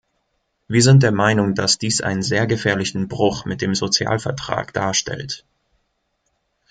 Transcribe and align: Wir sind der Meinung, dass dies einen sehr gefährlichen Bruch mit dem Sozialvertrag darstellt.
Wir 0.67 0.81
sind 0.81 1.03
der 1.03 1.11
Meinung, 1.11 1.53
dass 1.53 1.77
dies 1.77 2.01
einen 2.01 2.23
sehr 2.23 2.47
gefährlichen 2.47 3.07
Bruch 3.07 3.45
mit 3.45 3.61
dem 3.61 3.75
Sozialvertrag 3.75 4.73
darstellt. 4.73 5.45